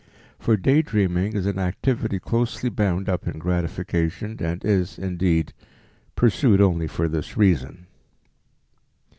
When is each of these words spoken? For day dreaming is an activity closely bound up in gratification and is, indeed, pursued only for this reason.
For 0.39 0.57
day 0.57 0.81
dreaming 0.81 1.33
is 1.33 1.45
an 1.45 1.59
activity 1.59 2.17
closely 2.17 2.69
bound 2.71 3.07
up 3.07 3.27
in 3.27 3.37
gratification 3.37 4.35
and 4.39 4.65
is, 4.65 4.97
indeed, 4.97 5.53
pursued 6.15 6.59
only 6.59 6.87
for 6.87 7.07
this 7.07 7.37
reason. 7.37 7.85